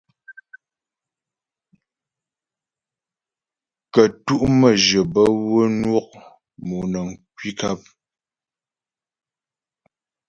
Kə́tu' 3.93 4.45
məjyə 4.59 5.01
bə́ 5.13 5.27
wə́ 5.51 5.65
nwɔ' 5.81 6.03
mɔnəŋ 6.67 7.07
kwi 7.35 7.49
nkap. 7.53 7.81